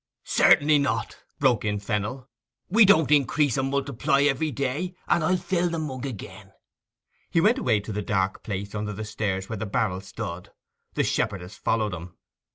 [0.23, 2.27] 'Certainly not,' broke in Fennel.
[2.71, 6.53] 'We don't increase and multiply every day, and I'll fill the mug again.'
[7.29, 10.49] He went away to the dark place under the stairs where the barrel stood.
[10.95, 12.17] The shepherdess followed him.